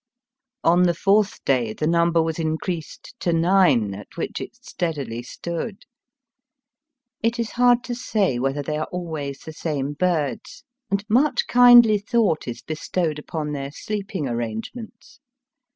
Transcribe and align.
On 0.63 0.81
the 0.81 0.95
fourth 0.95 1.45
day 1.45 1.73
the 1.73 1.85
number 1.85 2.23
was 2.23 2.39
increased 2.39 3.13
to 3.19 3.31
nine, 3.31 3.93
at 3.93 4.07
which 4.17 4.41
it 4.41 4.55
steadily 4.55 5.21
stood. 5.21 5.83
It 7.21 7.37
is 7.37 7.51
hard 7.51 7.83
to 7.83 7.93
say 7.93 8.39
whether 8.39 8.63
they 8.63 8.77
are 8.77 8.87
always 8.91 9.41
the 9.41 9.53
same 9.53 9.93
birds, 9.93 10.63
and 10.89 11.05
much 11.07 11.45
kindly 11.45 11.99
thought 11.99 12.47
is 12.47 12.63
bestowed 12.63 13.19
upon 13.19 13.51
their 13.51 13.69
sleeping 13.69 14.27
arrangements. 14.27 15.19